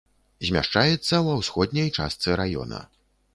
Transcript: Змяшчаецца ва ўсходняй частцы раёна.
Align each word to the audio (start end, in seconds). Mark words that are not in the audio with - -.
Змяшчаецца 0.47 1.19
ва 1.27 1.35
ўсходняй 1.41 1.93
частцы 1.99 2.29
раёна. 2.43 2.81